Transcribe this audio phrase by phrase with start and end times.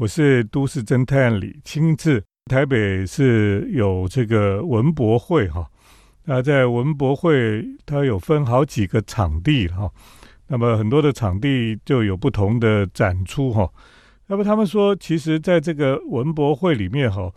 [0.00, 2.24] 我是都市侦探李清志。
[2.46, 5.70] 台北是有这个文博会哈，
[6.24, 9.90] 那在文博会它有分好几个场地哈，
[10.46, 13.70] 那么很多的场地就有不同的展出哈。
[14.26, 17.30] 那么他们说，其实在这个文博会里面哈，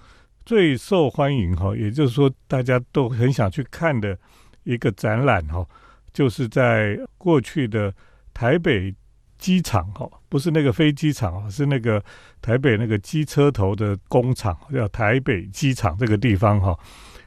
[0.45, 4.18] 最受欢迎哈，也就是说大家都很想去看的
[4.64, 5.68] 一个展览哈。
[6.14, 7.93] 就是在过去的
[8.34, 8.95] 台北
[9.43, 12.01] 机场哈，不是那个飞机场啊，是那个
[12.41, 16.73] 台北那个机车头的工厂，叫台北机场这个地方哈，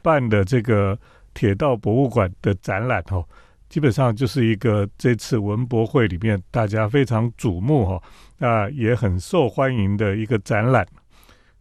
[0.01, 0.97] 办的这个
[1.35, 3.23] 铁道博物馆的展览哈，
[3.69, 8.01] 基本上就是一个这次文博会里面大家非常瞩目哈，
[8.39, 10.83] 那也很受欢迎的一个展览。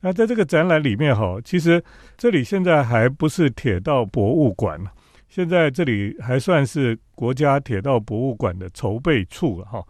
[0.00, 1.84] 那在这个展览里面哈，其实
[2.16, 4.80] 这里现在还不是铁道博物馆
[5.28, 9.84] 现在这里还算是国家铁道博物馆的筹备处了哈，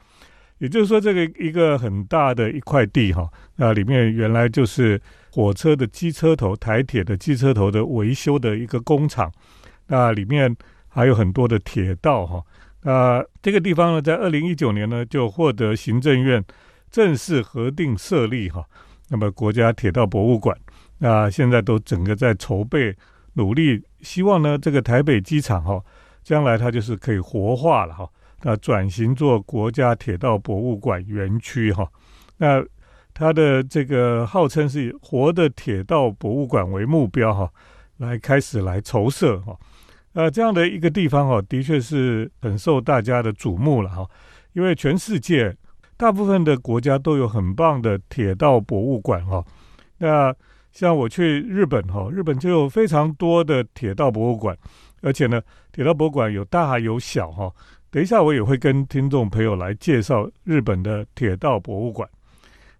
[0.58, 9.30] 也就是说，这个一个很大的一块地哈，那里面原来就是火车的机车头、台铁的机车头的维修的一个工厂，
[9.86, 10.54] 那里面
[10.88, 12.42] 还有很多的铁道哈，
[12.82, 16.44] 那这个地方呢，在二零一九年呢就获得行政院
[16.90, 18.64] 正式核定设立哈，
[19.08, 20.56] 那么国家铁道博物馆，
[20.98, 22.96] 那现在都整个在筹备。
[23.38, 25.78] 努力希望呢，这个台北机场哈，
[26.22, 28.08] 将来它就是可以活化了哈，
[28.42, 31.90] 那转型做国家铁道博物馆园区哈，
[32.36, 32.64] 那
[33.14, 37.50] 它的这个号称是以活的铁道博物馆为目标哈，
[37.96, 39.58] 来开始来筹设哈，
[40.12, 44.08] 呃，这样的一个地方哈，的确是很受大家的瞩目了哈，
[44.52, 45.56] 因为全世界
[45.96, 49.44] 大部分的国家都有很棒的铁道博物馆哈，
[49.98, 50.34] 那。
[50.72, 54.54] 像我去日本哈，日本就有非常多的铁道博物馆，
[55.00, 55.40] 而且呢，
[55.72, 57.50] 铁道博物馆有大有小哈。
[57.90, 62.08] 等一下我也会跟听众朋友来介绍日本的铁道博物馆。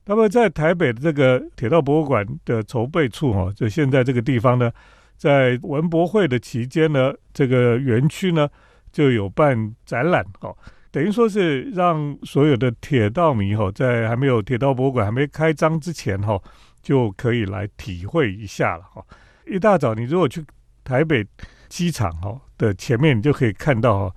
[0.05, 4.71] 那么在台北的这个铁道博物馆的筹备处哈，就现在这个地方呢，
[5.17, 8.49] 在文博会的期间呢，这个园区呢
[8.93, 10.55] 就有办展览哈，
[10.91, 16.41] 等于说是让所有的铁道迷哈，在还没有铁道博物馆还没开张之前哈。
[16.83, 19.05] 就可以来体会一下了哈。
[19.45, 20.45] 一大早，你如果去
[20.85, 21.27] 台北
[21.69, 24.15] 机场哈的前面，你就可以看到哈，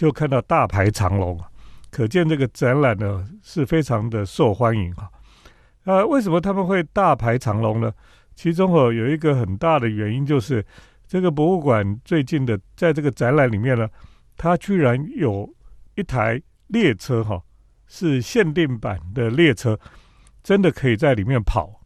[0.00, 1.46] 就看到大排长龙啊，
[1.90, 5.06] 可见这个展览呢是非常的受欢迎哈。
[5.84, 7.92] 呃，为什么他们会大排长龙呢？
[8.34, 10.64] 其中哦有一个很大的原因就是
[11.06, 13.86] 这个博物馆最近的在这个展览里面呢，
[14.38, 15.46] 它居然有
[15.96, 17.38] 一台列车哈，
[17.86, 19.78] 是限定版的列车，
[20.42, 21.78] 真的可以在里面跑。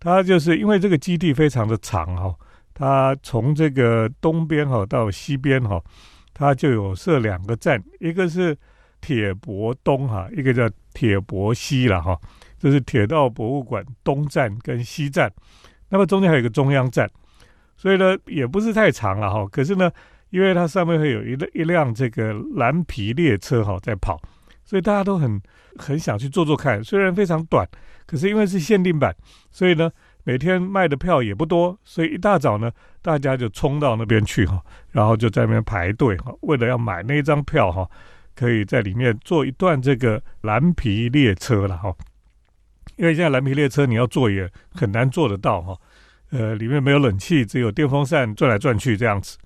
[0.00, 2.34] 它就是因为这个基地非常的长哈，
[2.72, 5.78] 它从这个东边哈到西边哈，
[6.38, 8.54] 它就有设两个站，一个是
[9.00, 12.14] 铁博东哈，一个叫铁博西了哈，
[12.58, 15.32] 这是铁道博物馆东站跟西站，
[15.88, 17.10] 那么中间还有一个中央站，
[17.78, 19.90] 所以呢也不是太长了哈，可是呢，
[20.28, 24.20] 因为它上面会有一一辆这个蓝皮列车哈在跑，
[24.62, 25.40] 所以大家都很
[25.78, 27.66] 很想去坐坐看，虽然非常短。
[28.06, 29.12] 可是因为是限定版，
[29.50, 29.90] 所以呢，
[30.26, 32.68] 每天卖的票也不多，所以一大早呢，
[33.00, 34.60] 大家就冲到那边去哈，
[34.90, 37.88] 然后就在那边排队哈，为了要买那张票哈，
[38.34, 41.94] 可以在里面坐一段这个蓝皮列车了哈。
[42.96, 45.78] 因为现在蓝皮列车你要坐也很难坐得到哈，
[46.30, 49.38] 呃，里面没有冷气，只有电风扇转来转去这样子。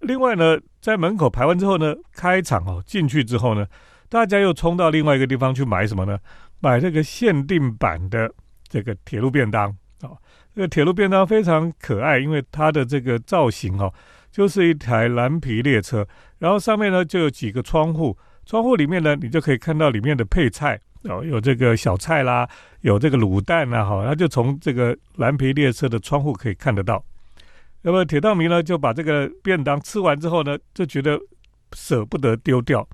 [0.00, 3.66] 另外呢，在门口排完之后呢，开场哦，进去之后呢，
[4.10, 6.18] 大家又冲到另外一个地方去买什么呢？
[6.58, 8.30] 买这个限定版的
[8.68, 10.10] 这个铁路便当啊，
[10.54, 13.92] 这个铁路便当非常可爱，因为它的这个造型哦，
[14.30, 16.06] 就是一台蓝皮列车，
[16.38, 18.16] 然后上面呢就有几个窗户，
[18.46, 22.48] 窗户里面呢你就可以看到里面的配菜哦，有这个小菜啦，
[22.80, 27.02] 有这个卤蛋啊，哈，它就从这个蓝皮列车的窗户可以看得到。
[27.82, 31.18] 那么铁道迷呢就把这个便当吃完之后呢，就觉得
[31.72, 32.86] 舍不得丢掉。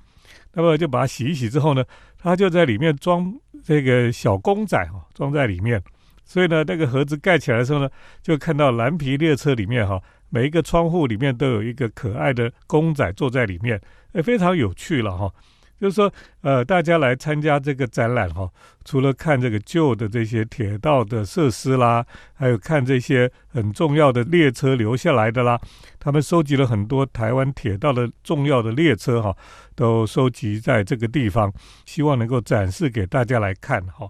[0.53, 1.85] 那么就把它洗一洗之后呢，
[2.19, 5.83] 它就在里面装这个小公仔哈，装在里面。
[6.27, 7.89] 所以呢，那个盒子盖起来的时候呢，
[8.21, 13.81] 就看到蓝皮列车里面哈，每一个窗户里面都有一个可爱的公仔坐在里面，
[14.13, 15.33] 哎，非常有趣了哈。
[15.79, 16.11] 就是说，
[16.41, 18.51] 呃，大家来参加这个展览哈，
[18.87, 22.03] 除了看这个旧的这些铁道的设施啦，
[22.33, 25.61] 还有看这些很重要的列车留下来的啦，
[26.01, 29.37] 他们收集了很多台湾铁道的重要的列车哈，
[29.75, 31.53] 都收集在这个地方，
[31.85, 34.09] 希望能够展示给大家来看哈。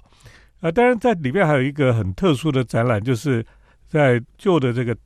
[0.60, 3.44] 啊，当然在里面还有一个很特殊的展览，就是
[3.86, 4.96] 在旧的这个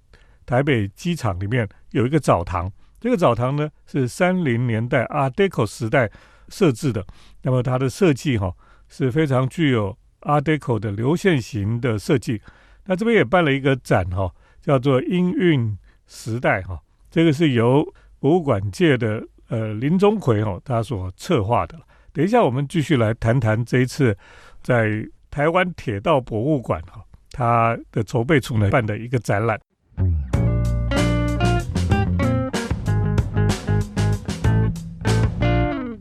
[0.46, 2.70] 台北机场里面有一个澡堂，
[3.00, 6.10] 这个澡堂呢是三零年代 Art Deco 时代。
[6.52, 7.06] 设置的，
[7.42, 8.52] 那么它的设计哈
[8.88, 12.42] 是非常具有 Art Deco 的流线型的设计。
[12.86, 14.28] 那这边也办了一个展哈，
[14.60, 17.86] 叫做“音韵时代”哈，这个是由
[18.18, 21.78] 博物馆界的呃林钟奎哈他所策划的。
[22.12, 24.18] 等一下我们继续来谈谈这一次
[24.60, 29.60] 在台湾铁道博物馆哈，它的筹备处呢办的一个展览。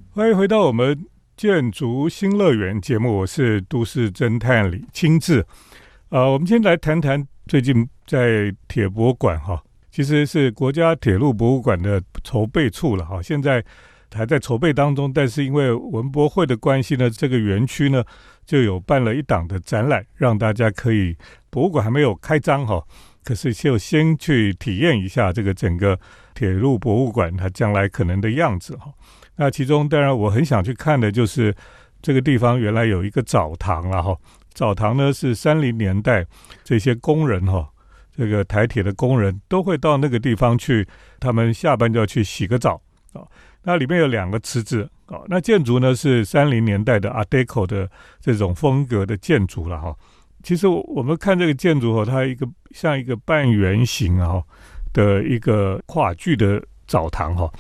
[0.10, 1.06] 欢迎回到我们
[1.38, 5.46] 建筑新乐园节目，我是都市侦探李清志。
[6.10, 9.62] 呃，我们先来谈谈最近在铁博馆哈，
[9.92, 13.64] 其实是国家铁路博物馆的筹备处了哈，现在
[14.12, 18.04] 还在筹备当中，但是因为文博会的关系呢，这个园区呢
[18.50, 21.16] 就有办了一档的展览，让大家可以
[21.51, 22.84] 博物馆还没有开张哈，
[23.24, 25.96] 可是就先去体验一下这个整个
[26.34, 28.92] 铁路博物馆它将来可能的样子哈。
[29.36, 31.56] 那其中当然我很想去看的就是
[32.01, 34.18] 这个地方原来有一个澡堂了哈，
[34.56, 36.25] 澡堂呢是三零年代
[36.63, 37.69] 这些工人哈，
[38.18, 40.88] 这个台铁的工人都会到那个地方去，
[41.19, 42.81] 他们下班就要去洗个澡
[43.13, 43.22] 啊。
[43.64, 47.90] 那里面有两个池子啊，那建筑呢是三零年代的 Art Deco 的
[48.20, 49.96] 这种风格的建筑了哈。
[50.44, 54.42] 其实我们看这个建筑哈，它一个像一个半圆形啊
[54.94, 57.52] 的一个跨距的澡堂哈。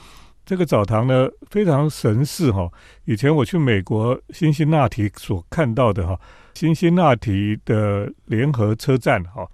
[0.45, 2.71] 这个澡堂呢非常神似哈，
[3.05, 6.19] 以前我去美国辛辛那提所看到的哈，
[6.55, 9.47] 辛辛那提的联合车站哈，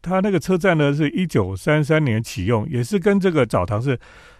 [0.00, 3.98] 它那个车站呢是一九三三年启用，也是跟这个澡堂是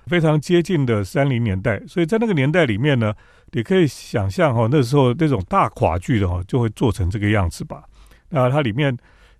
[0.08, 3.12] 非常接近的三零年代，所以在那个年代里面呢，
[3.52, 7.84] 你可以想象哈，那时候那种大跨距的哈就会做成这个样子吧。
[8.30, 8.96] 那它里面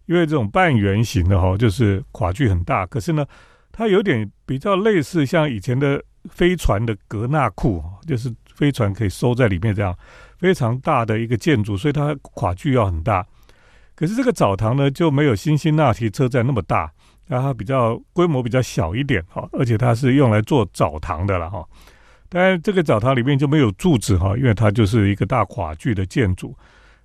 [0.06, 3.26] 因为这种半圆形的哈，就是跨距很大，可是呢，
[3.72, 6.02] 它有点比较类似像以前的。
[6.30, 9.96] 飞船的格纳库就是飞船可以收在里面，这样
[10.36, 13.24] 非常大的一个建筑，所以它跨距要很大。
[13.94, 16.92] 可是这个澡堂呢，就没有新辛那提车站那么大，
[17.28, 21.64] 然后它比较规模比较小一点哈，而且它是用来做澡堂的了哈。
[22.28, 26.56] 当然，这个澡堂里面就没有柱子哈，因为它就是一个大跨距的建筑。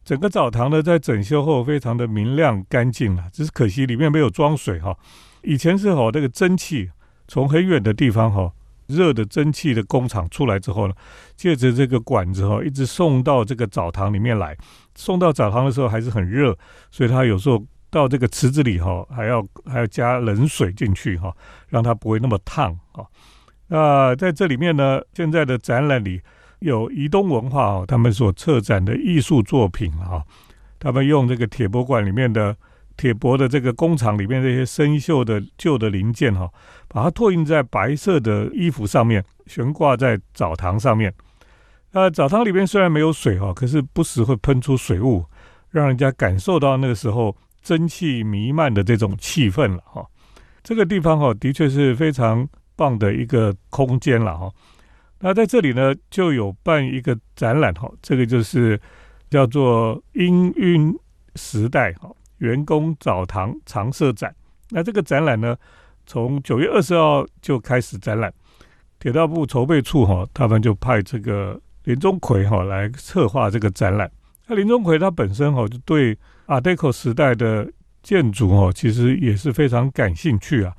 [0.03, 4.97] 整个澡堂呢，在整修后非常的明亮干净了，只是可惜里面没有装水哈。
[5.43, 6.89] 以前是哈，这个蒸汽
[7.27, 8.51] 从很远的地方哈。
[8.87, 10.93] 热的蒸汽的工厂出来之后呢，
[11.37, 14.55] 借着这个管子哈，一直送到这个澡堂里面来。
[14.93, 16.55] 送到澡堂的时候还是很热，
[16.91, 21.31] 所以它有时候到这个池子里哈，还要还要加冷水进去哈，
[21.69, 23.05] 让它不会那么烫啊。
[23.67, 26.19] 那在这里面呢，现在的展览里
[26.59, 30.23] 有移动文化哦，他们所策展的艺术作品啊，
[30.79, 32.57] 他们用这个铁博馆里面的。
[32.95, 36.47] 铁箔的这个工厂里面这些生锈的旧的零件哈，
[36.87, 41.11] 把它拓印在白色的衣服上面，悬挂在澡堂上面。
[41.93, 45.25] 那，澡堂里面虽然没有水哈，可是不时会喷出水雾，
[45.71, 50.05] 让人家感受到那个时候蒸汽弥漫的这种气氛了哈。
[50.61, 54.51] 这个地方哈，的确是非常棒的一个空间了哈。
[55.19, 58.79] 那在这里呢，就有办一个展览哈，这个就是
[59.29, 60.95] 叫做“氤氲
[61.35, 62.11] 时代”哈。
[62.39, 64.35] 员工澡堂常设展，
[64.69, 65.55] 那这个展览呢，
[66.05, 68.33] 从九月二十号就开始展览。
[68.99, 74.11] 铁道部筹备处哈，他们就派这个林钟奎哈来策划这个展览。
[74.45, 80.73] 那林钟奎他本身哈就对阿德克时代的建筑哦，其实也是非常感兴趣啊。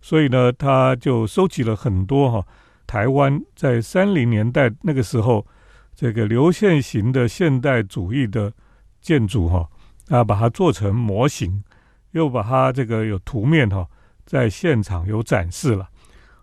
[0.00, 2.46] 所以呢，他就收集了很多哈
[2.86, 5.46] 台湾在三零年代那个时候
[5.94, 8.52] 这个流线型的现代主义的
[9.00, 9.68] 建筑哈。
[10.08, 11.62] 啊，把它做成模型，
[12.10, 13.86] 又把它这个有图面哈，
[14.26, 15.88] 在现场有展示了。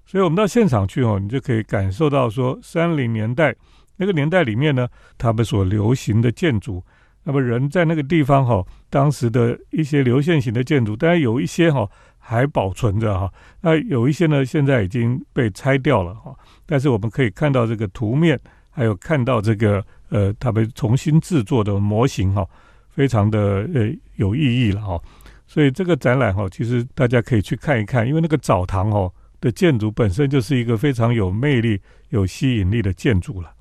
[0.05, 3.53] 所以，我们到现场去哦，你就可以感受到说，三零年代
[3.97, 6.83] 那个年代里面呢，他们所流行的建筑。
[7.29, 13.31] 那么，人在那个地方哈，当时的一些流线型的建筑，当然有一些哈还保存着哈，
[13.61, 16.35] 那有一些呢现在已经被拆掉了哈。
[16.65, 18.39] 但是，我们可以看到这个图面，
[18.71, 22.43] 还有看到这个呃，他们重新制作的模型哈。
[22.89, 24.99] 非常的呃有意义了哈，
[25.45, 33.51] 所以这个展览哈，其实大家可以去看一看，因为那个澡堂哦的建筑本身就是一个非常有魅力、有吸引力的建筑了。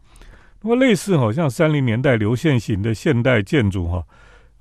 [0.63, 4.05] 那么类似好像三零年代流线型的现代建筑哈，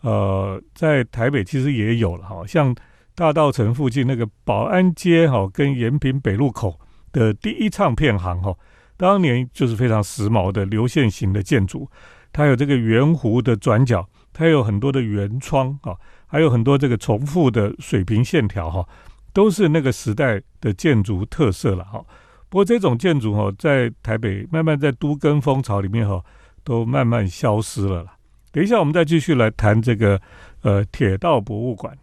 [0.02, 2.76] 呃，在台北其实也有了哈，像
[3.16, 6.80] 大道城附近那个保安街哈，跟延平北路口
[7.12, 8.56] 的第一唱片行哈，
[8.96, 11.90] 当年就是非常时髦的流线型的建筑，
[12.32, 14.08] 它有这个圆弧的转角。
[14.34, 18.88] 它有很多的圆窗啊，还有很多这个重复的水平线条哈，
[19.34, 22.06] 都是那个时代的建筑特色了哈。
[22.50, 26.24] 不过这种建筑哈，在台北慢慢在都跟风潮里面哈，
[26.64, 28.14] 都慢慢消失了啦。
[28.54, 30.22] 等一下我们再继续来谈这个
[30.62, 31.98] 呃铁道博物馆。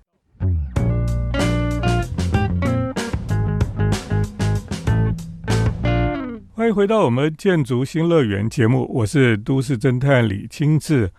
[6.53, 11.11] 欢迎回到我们建筑新乐园节目，我是都市侦探李清志。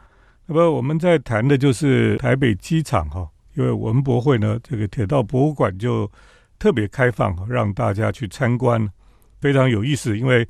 [0.46, 6.10] 那么我们在谈的就是台北机场哈，因为文博会呢，这个铁道博物馆就
[6.60, 8.88] 特别开放，让大家去参观，
[9.46, 10.18] 非常有意思。
[10.18, 10.48] 因为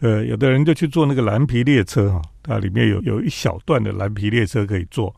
[0.00, 5.14] 呃，有的人就去坐那个蓝皮列车哈，它里面有有一小段的蓝皮列车可以坐，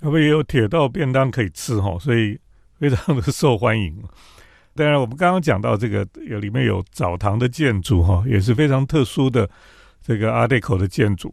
[0.00, 2.36] 那么也有铁道便当可以吃哈，所以
[2.80, 4.02] 非常的受欢迎。
[4.74, 9.48] 当然，我们刚刚讲到这个有里面有澡堂的建筑哈，也是非常特殊的
[10.02, 11.32] 这个阿呆口的建筑。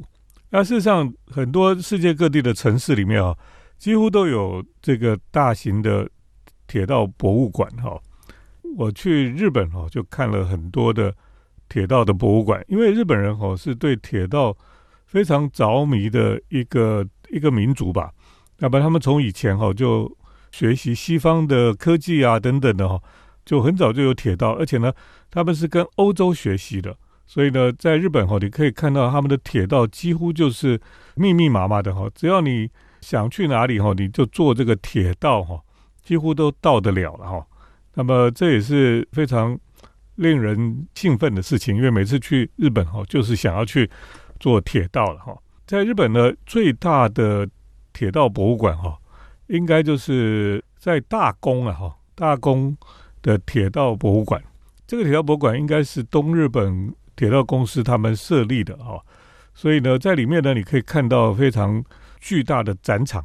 [0.52, 3.36] 那事实上，很多世界各地的城市里面啊，
[3.80, 6.08] 几乎都有这个大型的
[6.68, 8.00] 铁道博物馆哈。
[8.78, 11.14] 我去日本哈，就看了很多的
[11.74, 14.56] 铁道的博物馆，因为日本人哈是对铁道
[15.08, 18.12] 非常着迷的一个一个民族吧。
[18.60, 20.16] 那么他们从以前哈就
[20.52, 23.02] 学习西方的科技啊等等的哈。
[23.44, 24.94] 就很早就有铁道，而且呢，
[25.30, 30.80] 他们是跟欧洲学习的，所以呢，在日本哈，你可以看到他们的铁道几乎就是
[31.16, 32.70] 密密麻麻的哈，只要你
[33.02, 35.60] 想去哪里哈，你就坐这个铁道哈，
[36.02, 37.46] 几乎都到得了了哈。
[37.96, 39.60] 那么这也是非常
[40.24, 43.88] 令人兴奋的事情，因为每次去日本哈，就是想要去
[44.40, 45.38] 坐铁道了哈。
[45.68, 47.48] 在日本呢，最大的
[47.92, 48.98] 铁道博物馆哈，
[49.48, 52.76] 应该就是在大宫啊哈，大宫。
[53.26, 54.44] 的铁道博物馆，
[54.86, 59.02] 这个铁道博物馆应该是东日本铁道公司他们设立的哈，
[59.54, 61.82] 所以呢，在里面呢，你可以看到非常
[62.20, 63.24] 巨大的展场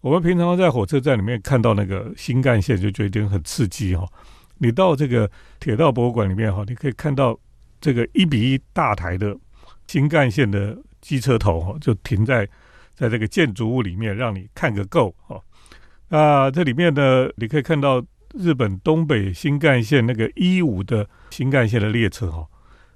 [0.00, 4.04] 我们平常在火车站里面看到那个新干线，就觉得很刺激哈。
[4.60, 7.36] 你到这个铁道博物馆里面哈，你可以看到
[7.80, 9.36] 这个一比一大台的
[9.88, 12.48] 新干线的机车头哈，就停在
[12.94, 15.40] 在这个建筑物里面，让你看个够哈。
[16.08, 18.00] 那这里面呢，你可以看到。
[18.32, 22.46] 日本东北新干线那个一五的新干线的列车哈，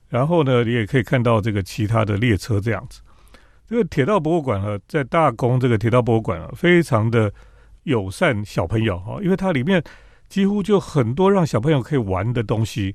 [0.08, 3.00] 然后呢，你也可以看到这个其他的列车这样子。
[3.66, 7.32] 这个铁道博物馆呢，在大宫这个铁道博物馆啊，非常的
[7.82, 9.82] 友善小朋友哈，因为它里面
[10.28, 12.94] 几乎就很多让小朋友可以玩的东西。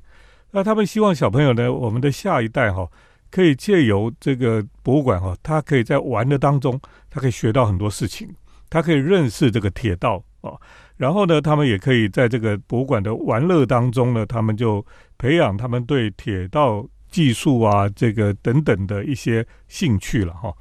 [0.52, 2.90] 那他们希望小朋友呢，我们的下一代哈，
[3.30, 8.28] 可以借由这个博物馆哈，他可以在玩的当中，他可以学到很多事情，
[8.70, 10.54] 他可以认识这个铁道啊。
[10.98, 14.86] 然后呢，他们也可以在这个博物馆的玩乐当中呢，他们就
[15.18, 20.54] 培养他们对铁道技术啊，这个等等的一些兴趣了哈。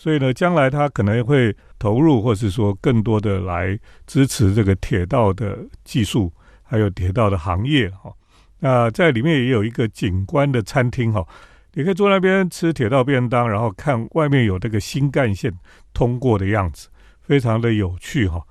[0.00, 8.10] 所以呢，将来他可能会投入，或是说更多的来支持这个铁道的技术，还有铁道的行业哈。
[8.60, 11.22] 那在里面也有一个景观的餐厅哈，
[11.74, 15.52] 你可以坐那边吃铁道便当，然后看外面有这个新干线
[15.92, 16.88] 通过的样子，
[17.20, 18.42] 非常的有趣哈。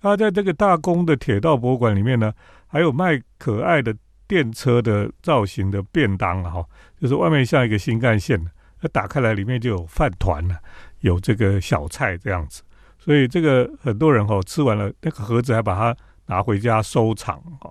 [0.00, 2.32] 他在这个大宫的铁道博物馆里面呢，
[2.68, 3.92] 还有卖可爱的
[4.28, 6.64] 电车的造型的便当哈，
[7.00, 8.40] 就是外面像一个新干线，
[8.80, 10.56] 那打开来里面就有饭团了，
[11.02, 12.62] 有这个小菜这样子，
[12.98, 17.70] 所以这个很多人哈吃完了那个盒子还把它拿回家收藏哈，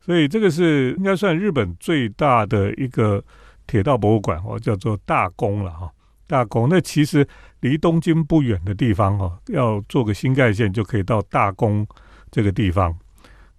[0.00, 3.22] 所以这个是应该算日本最大的一个
[3.66, 5.90] 铁道博物馆哦，叫做大宫了哈。
[6.26, 7.26] 大宫那其实
[7.60, 11.86] 离东京不远的地方哦，要坐个新干线就可以到大宫
[12.30, 12.94] 这个地方。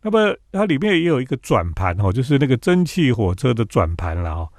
[0.01, 4.50] 那么它里面也有一个转盘哦，就是那个蒸汽火车的转盘了哦。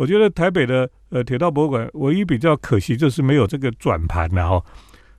[0.00, 4.64] 我觉得台北的呃铁道博物馆唯一比较可惜就是没有这个转盘了哈。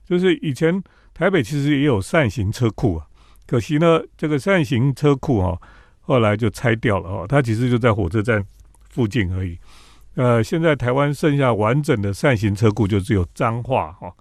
[0.03, 0.81] 就是以前
[1.13, 3.05] 台北其实也有扇形车库啊，
[3.45, 5.61] 可惜呢这个扇形车库哦
[5.99, 8.43] 后来就拆掉了哦，它其实就在火车站
[8.89, 9.55] 附近而已。
[10.15, 14.11] 呃，现在台湾剩下完整的扇形车库就只有彰化哈。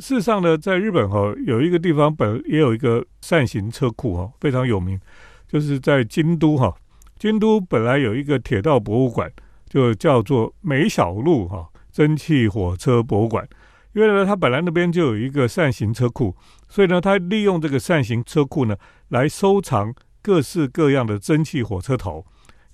[0.00, 5.00] 事实上呢，在日本哈有一个地方本也有一个扇形车库哈，非常有名，
[5.48, 6.74] 就是在京都哈。
[7.18, 9.32] 京都本来有一个铁道博物馆，
[9.74, 13.44] 就叫做梅小路哈蒸汽火车博物馆。
[13.92, 16.36] 因为呢，它本来那边就有一个扇形车库，
[16.68, 18.76] 所以呢，它利用这个扇形车库呢
[19.08, 22.24] 来收藏各式各样的蒸汽火车头。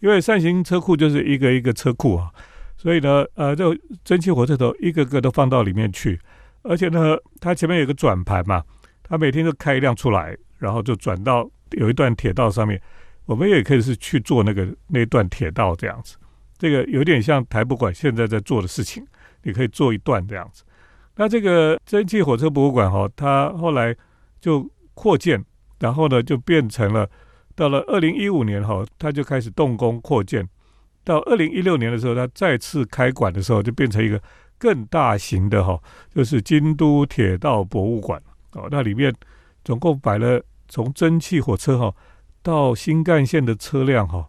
[0.01, 2.31] 因为扇形车库就是一个一个车库啊。
[2.77, 6.21] 所以呢，呃，这蒸汽火车头一个个都放到里面去，
[6.63, 8.63] 而且呢，它前面有个转盘嘛，
[9.03, 12.81] 它每天都开一辆出来，然后就转到有一段铁道上面，
[13.27, 16.17] 我们也可以是去做那个那段铁道这样子，
[16.61, 19.03] 这个有点像台博馆现在在做的事情，
[19.45, 20.63] 你可以做一段这样子。
[21.17, 23.97] 那这个蒸汽火车博物馆哈，它后来
[24.43, 25.43] 就扩建，
[25.79, 27.09] 然后呢就变成了，
[27.55, 30.47] 到了二零一五年哈，它就开始动工扩建。
[31.03, 34.23] 到二零一六年的时候，它再次开馆的时候，就变成一个
[34.59, 35.81] 更大型的哈，
[36.15, 39.11] 就是京都铁道博物馆哦，那里面
[39.65, 41.95] 总共摆了从蒸汽火车哈
[42.43, 44.29] 到新干线的车辆哈，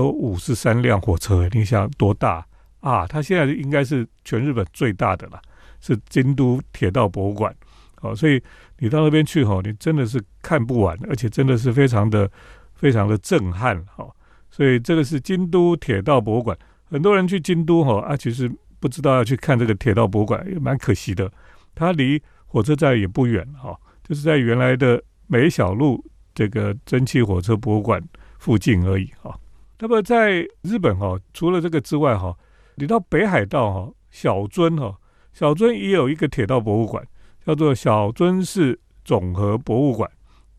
[0.00, 2.46] 有五十三辆火车，你想多大
[2.80, 3.06] 啊？
[3.06, 5.40] 它现在应该是全日本最大的了，
[5.80, 7.54] 是京都铁道博物馆
[8.00, 8.42] 哦，所以
[8.78, 12.30] 你到那边去哈，你真的是看不完，而且真的是非常的
[12.74, 14.08] 非常的震撼哈。
[14.50, 21.30] 所以这个是京都铁道博物馆，很多人去京都哈啊，其实不知道要去看这个铁道博物馆，也蛮可惜的。
[21.74, 23.74] 它离火车站也不远哈，
[24.06, 28.02] 就是在原来的梅小路这个蒸汽火车博物馆
[28.38, 29.38] 附近而已哈。
[29.82, 32.32] 那么在日本哈，除了这个之外哈，
[32.76, 34.96] 你到北海道哈，小樽哈，
[35.32, 37.04] 小樽也有一个铁道博物馆，
[37.44, 40.08] 叫做小樽市总和博物馆。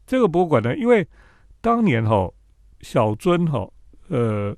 [0.06, 1.08] 这个博物馆呢，因为
[1.62, 2.30] 当年哈，
[2.82, 3.66] 小樽哈。
[4.10, 4.54] 呃，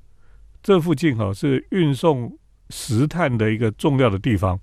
[0.64, 2.36] 这附近哈是运送
[2.70, 4.58] 石炭的一个重要的地方。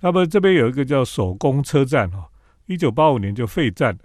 [0.00, 2.28] 那么这边有一个叫手工车站哈，
[2.66, 4.00] 一九八五年就废站了。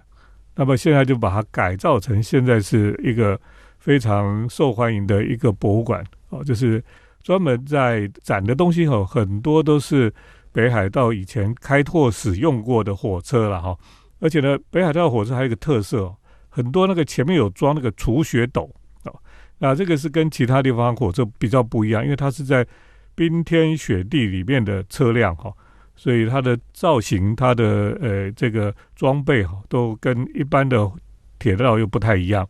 [0.54, 3.38] 那么现在就把它改造成现在是一个
[3.86, 6.82] 非常受欢迎的一个博物馆哦，就是
[7.22, 10.12] 专门在展的东西哦，很多都是
[10.50, 13.78] 北海道以前开拓使用过的火车了哈。
[14.18, 16.16] 而且呢，北海道火车还有一个特色，哦
[16.48, 18.68] 很多那个前面有装那个除雪斗
[19.04, 19.14] 哦。
[19.58, 22.66] 那这个是跟其他地方火车比较不一样，因为它是在
[23.14, 25.52] 冰天雪地里面的车辆哈，
[25.94, 30.90] 所以它的造型、它的呃这个装备哈，都跟一般的
[31.38, 32.44] 铁道又不太一样。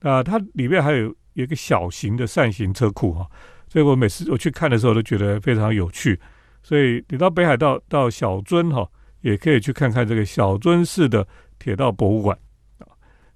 [0.00, 3.28] 啊它里面还有一个小型的扇形车库哈，
[3.68, 6.18] 所以我每次我去看的时候都觉得非常有趣。
[6.62, 8.88] 所以你到北海道到小樽哈，
[9.20, 11.26] 也可以去看看这个小樽市的
[11.58, 12.36] 铁道博物馆
[12.78, 12.86] 啊。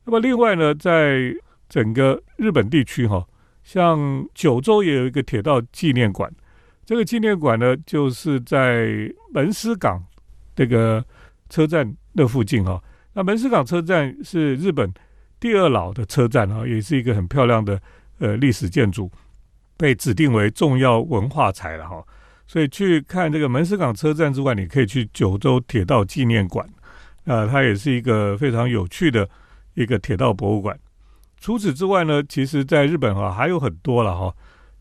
[0.04, 1.34] 那么另外呢，在
[1.68, 3.26] 整个日本地区哈，
[3.62, 6.30] 像九州也有一个铁道纪念馆。
[6.84, 8.88] 这个纪念馆呢，就是在
[9.32, 10.02] 门司港
[10.54, 11.02] 这个
[11.48, 12.82] 车站那附近哈。
[13.14, 14.92] 那门司港车站是日本
[15.42, 17.82] 第二老的车站啊，也是一个很漂亮的
[18.20, 19.10] 呃历史建筑，
[19.76, 22.00] 被指定为重要文化财了哈。
[22.46, 26.64] 所以去看这个门司港车站之外，你可以去九州铁道纪念馆
[27.24, 29.28] 啊，它也是一个非常有趣的
[29.74, 30.78] 一个铁道博物馆。
[31.40, 34.32] 除此之外呢，其实在日本哈还有很多了哈，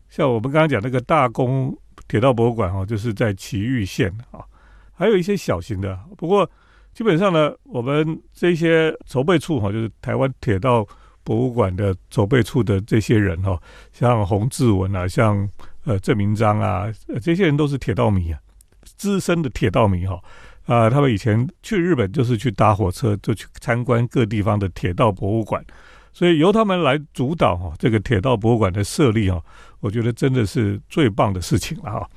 [0.08, 4.44] 像我们刚刚讲那个大宫铁道博物馆哈，就是在埼玉县啊，
[4.92, 5.98] 还有一些小型的。
[6.16, 6.48] 不过
[6.92, 10.86] 基本上呢，我们这些筹备处哈，就是台湾铁道
[11.24, 13.58] 博物馆的筹备处的这些人哈，
[13.92, 15.48] 像洪志文啊，像
[15.84, 16.84] 呃郑明章啊，
[17.22, 18.38] 这些人都是铁道迷啊，
[18.84, 20.22] 资深的铁道迷哈
[20.66, 25.64] 啊，他们以前去日本就是去搭火车，就去参观各地方的铁道博物馆。
[26.12, 29.42] 所以由他们来主导哈这个铁道博物馆的设立哈，
[29.80, 32.08] 我觉得真的是最棒的事情了哈。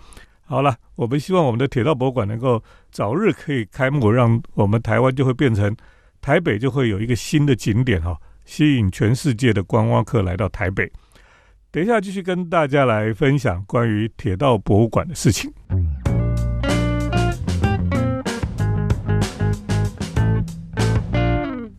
[0.47, 5.75] 好了，我们希望我们的铁道博物馆能够早日可以开幕，让我们台湾就会变成
[6.21, 10.91] 台北就会有一个新的景点哈，吸引全世界的观光客来到台北。
[11.71, 15.51] 等一下继续跟大家来分享关于铁道博物馆的事情。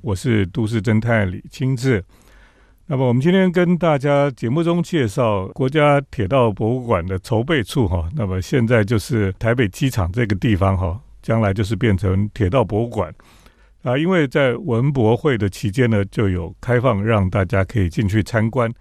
[0.03, 2.05] 我是都市侦探李清志。
[2.89, 8.09] 那么，我们今天跟大家节目中介绍国家铁道博物馆的筹备处哈。
[8.15, 13.13] 那么现在就是台北机场这个地方哈，将来就是变成铁道博物馆
[13.83, 13.99] 啊。
[13.99, 18.73] 因为在文博会的期间呢，就有开放让大家可以进去参观，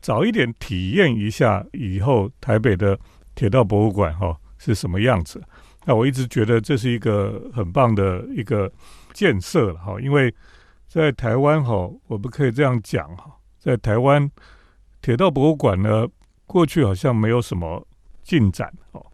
[0.00, 2.98] 早一点体验一下以后台北的
[3.34, 5.38] 铁道博物馆哈是什么样子。
[5.84, 8.72] 那我一直觉得这是一个很棒的一个
[9.12, 10.34] 建设了哈，因为。
[10.92, 14.28] 在台湾哈，我们可以这样讲哈，在台湾
[15.02, 16.08] 铁道博物馆呢，
[16.46, 17.86] 过去好像没有什么
[18.24, 19.06] 进展哦。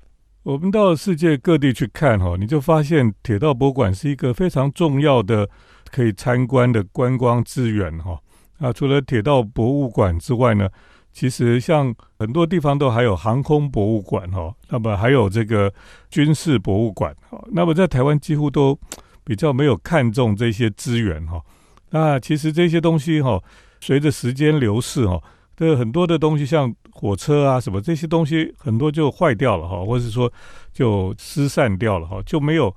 [0.45, 5.49] 我们到世界各地去看哈，你就发现铁道博物馆是一个非常重要的
[5.91, 8.17] 可以参观的观光资源哈。
[8.59, 10.69] 啊，除了铁道博物馆之外呢，
[11.13, 15.73] 其实像很多地方都还有航空博物馆哈，那么还有这个
[16.09, 17.45] 军事博物馆哈。
[17.51, 18.79] 那么在台湾几乎都
[19.25, 21.43] 比较没有看重这些资源哈。
[21.91, 23.43] 那其实这些东西哈，
[23.81, 25.23] 随着时间流逝哈，
[25.57, 30.33] 这很多的东西像火车啊什么这些东西，很多就坏掉了哈，或者是说
[30.73, 32.75] 就失散掉了哈，就没有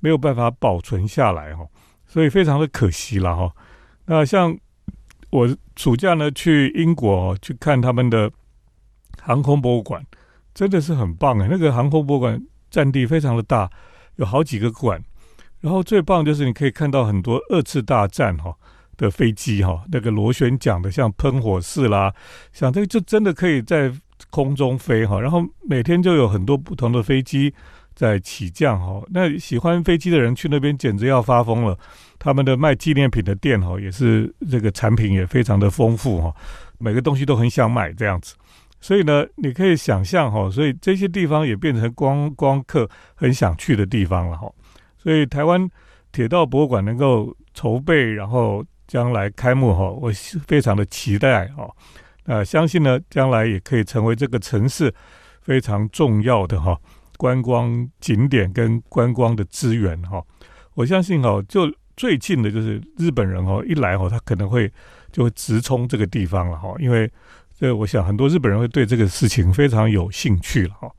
[0.00, 1.66] 没有办法保存下来哈，
[2.06, 3.52] 所以非常的可惜了哈。
[4.06, 4.56] 那像
[5.30, 8.30] 我暑假呢去英国去看他们的
[9.20, 10.04] 航空博物馆，
[10.52, 13.70] 真的是很棒哎，那个航空博物馆占地非常的大，
[14.16, 15.02] 有好几个馆。
[15.60, 18.52] 然后最棒就是你可以看到很多二次大战哈
[19.02, 22.14] 的飞机哈，那个螺旋桨的像喷火式啦，
[22.52, 23.92] 像这个就真的可以在
[24.30, 25.20] 空中飞哈。
[25.20, 27.52] 然后每天就有很多不同的飞机
[27.96, 29.04] 在起降哈。
[29.10, 31.76] 那喜欢飞机的人去那边简直要发疯了。
[32.20, 36.32] 他们的卖纪念品的店哈，也是这个产品也非常的丰富哈，
[36.78, 38.36] 每个东西都很想买这样子。
[38.80, 44.48] 所以呢，你可以想象哈，所以这些地方也变成观光客很想去的地方了哈。
[44.96, 45.68] 所以台湾
[46.12, 50.12] 铁道博物馆能够筹备，然后将来开幕哈，我
[50.46, 51.74] 非常的期待哦。
[52.26, 54.94] 那，相信呢，将来也可以成为这个城市
[55.40, 56.78] 非常重要的哈
[57.16, 60.22] 观光景点跟观光的资源哈。
[60.74, 64.70] 我相信哈，就最近的就是日本人哦，一来哦，他可能会
[65.10, 67.10] 就会直冲这个地方了哈，因为
[67.58, 70.92] 这我想很多日本人会对这个事情非常有兴趣了哈。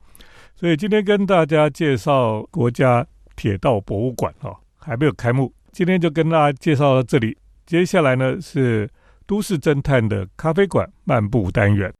[0.56, 7.38] 所以今天跟大家介绍国家铁道博物馆哈，还没有开幕，今天就跟大家介绍到这里。
[7.66, 8.90] 接下来呢是。
[9.26, 11.94] 都市侦探的咖啡馆漫步单元。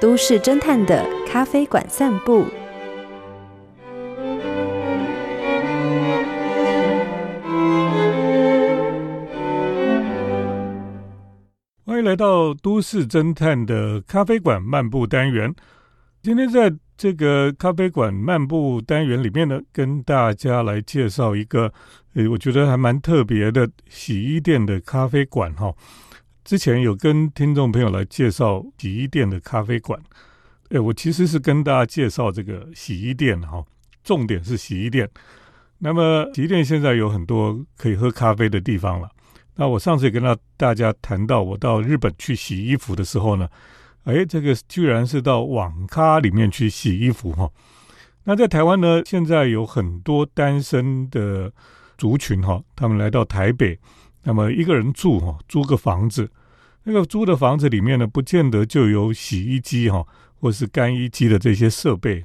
[0.00, 2.46] 都市侦探的咖啡馆散步。
[11.84, 15.54] 欢迎来到都市侦探的咖啡馆漫步单元。
[16.24, 21.70] 今天在这个咖啡馆漫步单元里面呢，跟大家来介绍一个。
[22.14, 25.70] 诶，我觉得还蛮特别的洗衣店的咖啡馆哈。
[26.42, 30.00] 之前有跟听众朋友来介绍洗衣店的咖啡馆。
[30.70, 33.62] 诶，我其实是跟大家介绍这个洗衣店哈，
[34.02, 35.06] 重点是洗衣店。
[35.76, 39.10] 那么洗衣店现在有很多可以喝咖啡的地方了。
[39.56, 43.46] 那我上次也跟到大家谈到，我到日本去洗衣服的时候呢，
[44.04, 47.50] 诶，这个居然是到网咖里面去洗衣服哈。
[48.24, 51.52] 那在台湾呢，现在有很多单身的。
[51.96, 53.78] 族群哈，他们来到台北，
[54.24, 56.28] 那么一个人住哈，租个房子，
[56.82, 60.04] 那个租的房子里面呢，不见得就有洗衣机哈，
[60.40, 62.24] 或是干衣机的这些设备，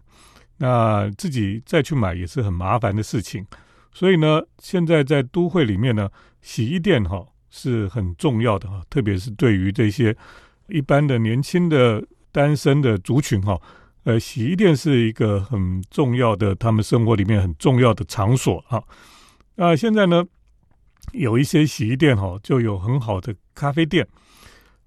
[0.58, 3.46] 那自己再去买也是很麻烦的事情。
[3.94, 6.10] 所以呢，现在在都会里面呢，
[6.42, 10.18] 洗衣店哈是很重要的哈，特别是对于这些
[10.70, 13.60] 一般的年轻的单身的族群哈，
[14.04, 18.84] 呃，洗衣店是一个很重要的他们生活里面很重要的场所哈。
[19.56, 20.24] 那现在呢，
[21.12, 24.08] 有一些洗衣店哈，就有很好的咖啡店。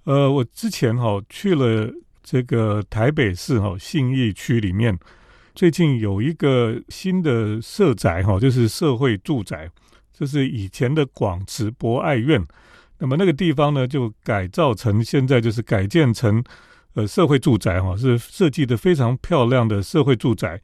[0.04, 1.92] 呃，我之前哈去了
[2.22, 4.98] 这个台北市哈信义区里面，
[5.54, 9.70] 最近有一个新的社宅哈，就是社会住宅，
[10.12, 12.44] 这是以前的广慈博爱院。
[13.02, 16.40] 那么那个地方呢，就改造成现在就是改建成
[16.94, 20.60] 呃社会住宅哈，是设计的非常漂亮的社会住宅。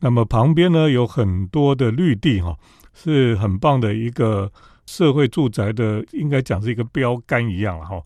[0.00, 2.54] 那么旁边呢有很多的绿地哈。
[3.00, 4.50] 是很棒的一个
[4.84, 8.02] 社会住宅的，应该讲是一个标杆一样了哈。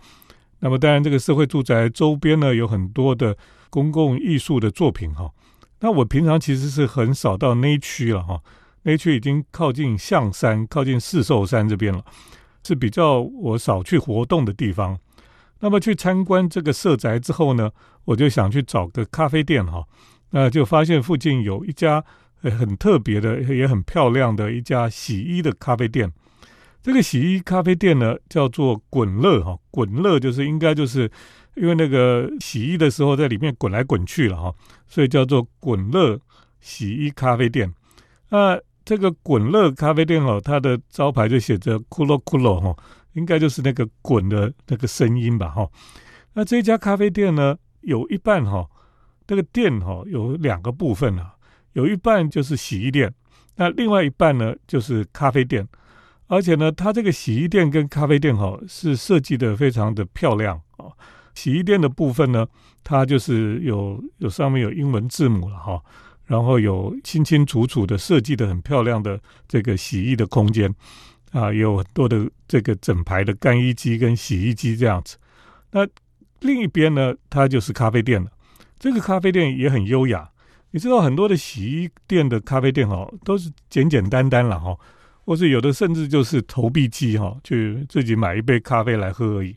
[0.59, 3.35] 那么当然，这个社会住宅周边呢有很多的
[3.71, 5.31] 公共艺术的作品哈。
[5.81, 8.39] 那我平常其实是很少到那区了哈，
[8.83, 12.05] 那区已经靠近象山、靠近四寿山这边了，
[12.63, 14.99] 是比较我少去活动的地方。
[15.61, 17.71] 那么去参观这个社宅之后呢，
[18.05, 19.85] 我就想去找个咖啡店哈，
[20.31, 22.05] 那就发现附近有一家。
[22.45, 26.13] 很特别的，也很漂亮的一家洗衣的咖啡店。
[26.83, 29.57] 这个洗衣咖啡店呢，叫做滚乐哈。
[29.71, 31.09] 滚乐就是应该就是
[31.55, 34.53] 因为那个洗衣的时候在里面滚来滚去了哈，
[34.89, 36.19] 所以叫做滚乐
[36.61, 37.73] 洗衣咖啡店。
[38.31, 38.61] 那
[38.93, 42.77] 这个滚乐咖啡店哦，它的招牌就写着“骷髅骷髅”哈，
[43.15, 45.67] 应该就是那个滚的那个声音吧哈。
[46.35, 48.69] 那这家咖啡店呢，有一半哈，
[49.27, 51.35] 这个店哈有两个部分啊。
[51.73, 53.11] 有一半就是洗衣店，
[53.57, 55.67] 那另外一半呢就是咖啡店，
[56.27, 60.85] 而且呢，它这个洗衣店跟咖啡店哈是设计的非常的漂亮啊。
[61.35, 62.47] 洗衣店的部分呢，
[62.85, 65.81] 它就是有有上面有英文字母了哈，
[66.33, 70.75] 然后有清清楚楚的设计的很漂亮的这个洗衣的空间
[71.31, 75.19] 啊，有很多的这个整排的干衣机跟洗衣机这样子。
[75.73, 75.87] 那
[76.41, 78.31] 另一边呢，它就是咖啡店了，
[78.79, 80.27] 这个咖啡店也很优雅。
[80.71, 84.75] 你知道很多的洗衣店的咖啡店哦，都是简简单单了哈，
[85.27, 87.55] 或是有的甚至就是投币机哈，就
[87.91, 89.55] 自己买一杯咖啡来喝而已。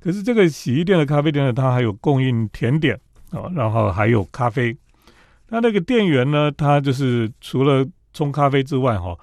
[0.00, 2.98] 可是这个洗衣店的咖啡店呢，它还有供应甜点
[3.30, 4.76] 啊，然后还有咖啡。
[5.48, 9.16] 那那个店员呢，他就是除了冲咖啡之外哈，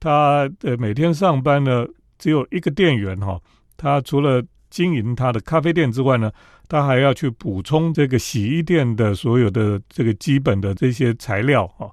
[0.00, 1.86] 他的每天上班呢
[2.18, 3.40] 只有一个店员哈，
[3.76, 6.30] 他除了经营他的咖啡店之外呢。
[6.68, 11.90] 他还要去补充这个洗衣店的所有的这个基本的这些材料哈，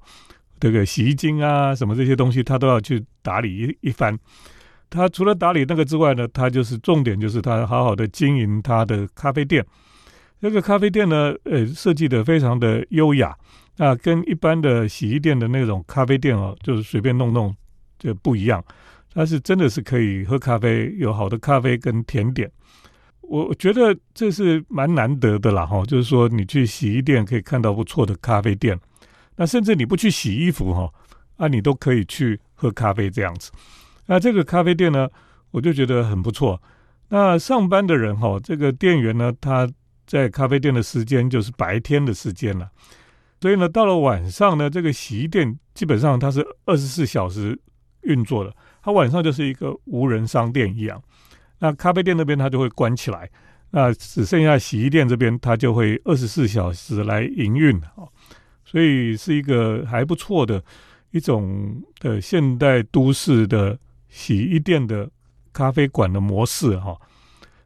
[0.58, 4.18] 这个洗衣精啊什么这些东西，他都要去打理一一番。
[4.89, 9.65] 他除了打理那个之外呢，他就是重点就是他好好的经营他的咖啡店。
[10.39, 13.36] 这个咖啡店呢，呃，设计的非常的优雅，
[13.82, 17.56] 那跟一般的洗衣店的那种咖啡店哦，就是随便弄弄
[17.98, 18.62] 就不一样。
[19.13, 22.52] 它是真的是可以喝咖啡，有好的咖啡跟甜点。
[23.22, 28.78] 我觉得这是蛮难得的啦，哈，就是说你去洗衣店可以看到不错的咖啡店，
[29.38, 30.92] 那甚至你不去洗衣服哈，
[31.38, 33.50] 啊，你都可以去喝咖啡这样子。
[34.06, 35.08] 那这个咖啡店呢，
[35.52, 36.62] 我就觉得很不错。
[37.08, 39.65] 那上班的人哈，这个店员呢，他
[40.06, 42.70] 在咖啡店的时间就是白天的时间了，
[43.41, 47.58] 所以呢，到了晚上呢，这个洗衣店基本上它是二十四小时
[48.02, 51.02] 运作的，它晚上就是一个无人商店一样。
[51.60, 53.30] 那咖啡店那边它就会关起来，
[53.71, 58.04] 那只剩下洗衣店这边它就会二十四小时来营运啊，
[58.65, 60.63] 所以是一个还不错的
[61.12, 63.78] 一种的现代都市的
[64.10, 65.10] 洗衣店的
[65.54, 66.97] 咖啡馆的模式哈。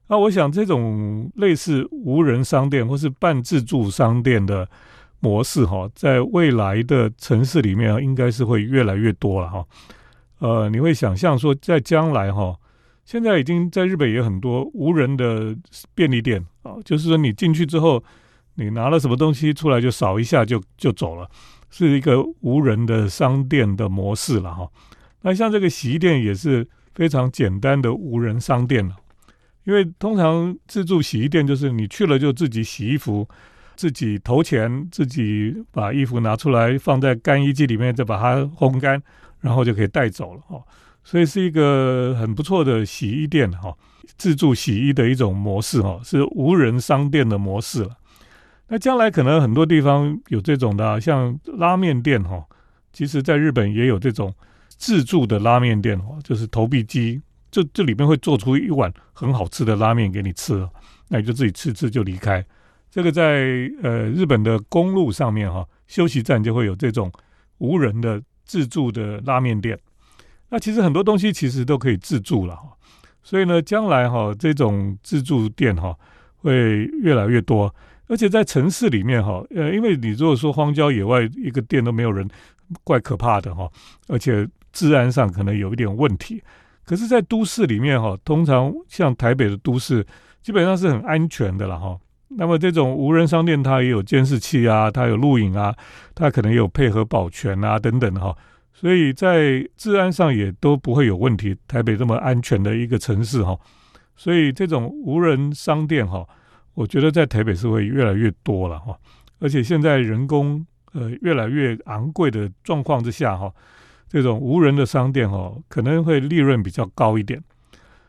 [0.07, 4.69] 那我想这种类似无人商店或是半自助商店的
[5.23, 9.65] 模式哈，在未来的城市里面应该是会越来越多了哈。
[10.39, 12.53] 呃，你会想象说在将来哈。
[13.05, 15.55] 现在已经在日本也有很多无人的
[15.95, 18.03] 便利店啊，就是说你进去之后，
[18.55, 21.29] 你拿了什么东西出来就扫一下就就走了，
[21.69, 24.67] 是一个无人的商店的模式了哈。
[25.21, 28.95] 那像这个洗衣店也是非常简单的无人商店了，
[29.63, 33.25] 因为通常自助洗衣店就是你去了就自己洗衣服，
[33.75, 39.01] 自己投钱，自己把衣服拿出来放在干衣机里面，再把它烘干，
[39.41, 40.61] 然后就可以带走了哈。
[41.03, 43.75] 所以是一个很不错的洗衣店哈，
[44.17, 47.89] 自助洗衣的一种模式哈，是无人商店的模式了。
[48.69, 52.45] 那将来可能很多地方有这种的，像拉面店哈，
[52.93, 54.33] 其实在日本也有这种
[54.69, 60.65] 自助的拉面店哦，就是投币机，这这里面会做出一碗很好吃的拉面给你吃，
[61.09, 62.43] 那你就自己吃吃就离开。
[62.93, 67.11] 这个在呃日本的公路上面哈，休息站就会有这种
[67.57, 69.79] 无人的自助的拉面店。
[70.49, 72.69] 那其实很多东西其实都可以自助了哈，
[73.23, 75.97] 所以呢，将来哈这种自助店哈
[76.35, 77.73] 会越来越多，
[78.05, 82.29] 而且在城市里面哈，呃，因为你如果说荒郊野外一个店都没有人，
[82.83, 83.67] 怪可怕的哈，
[84.07, 86.43] 而且治安上可能有一点问题。
[86.85, 90.05] 可是，在都市里面哈，通常像台北的都市，
[90.43, 91.97] 基本上是很安全的了哈。
[92.37, 95.75] 那么这种无人商店，它也有监视器啊，它有录影啊，
[96.15, 98.35] 它可能也有配合保全啊等等哈。
[98.73, 101.55] 所以在治安上也都不会有问题。
[101.67, 103.57] 台北这么安全的一个城市哈，
[104.15, 106.27] 所以这种无人商店哈，
[106.73, 108.97] 我觉得在台北是会越来越多了哈。
[109.39, 113.53] 而且现在人工呃越来越昂贵的状况之下哈，
[114.09, 117.41] 这种无人的商店哈可能会利润比较高一点。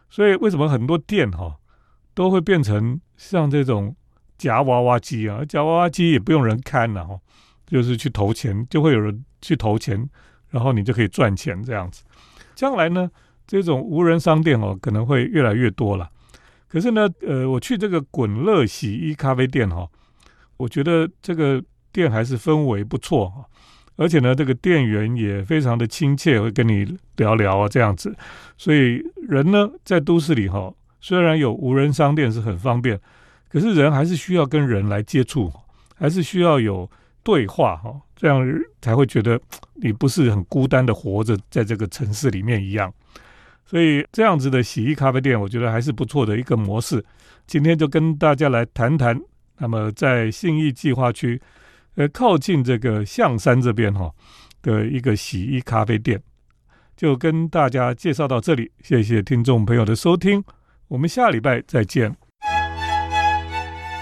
[0.09, 1.57] 所以为什么很多店哈
[2.15, 3.95] 都会变成像这种
[4.39, 5.45] 夹娃娃机啊？
[5.49, 7.19] 夹娃娃机也不用人看了哈，
[7.67, 10.09] 就是去投钱，就会有人去投钱。
[10.51, 12.05] 然后你就可以赚钱这样子，
[12.55, 13.11] 将来呢，
[13.45, 16.09] 这种无人商店哦，可能会越来越多了。
[16.69, 19.89] 可是呢，呃，我去这个滚乐洗衣咖啡店哈，
[20.57, 23.45] 我觉得这个店还是氛围不错哈，
[23.97, 28.17] 而且呢，这个店员也非常的亲切，会跟你聊聊啊这样子。
[28.57, 33.01] 所以人呢，在都市里哈，虽然有无人商店是很方便，
[33.55, 35.53] 可是人还是需要跟人来接触，
[35.95, 36.91] 还是需要有。
[37.23, 38.47] 对话哈，这样
[38.83, 39.41] 才会觉得
[39.77, 42.93] 你不是很孤单的活着在这个城市里面一样。
[43.65, 47.03] 所以这样子的洗衣咖啡店，我觉得还是不错的一个模式。
[47.47, 49.19] 今天就跟大家来谈谈，
[49.57, 51.41] 那么在信义计划区，
[51.95, 54.13] 呃，靠近这个象山这边哈
[54.61, 56.23] 的一个洗衣咖啡店，
[56.95, 58.71] 就跟大家介绍到这里。
[58.83, 60.45] 谢谢听众朋友的收听，
[60.89, 62.15] 我们下礼拜再见。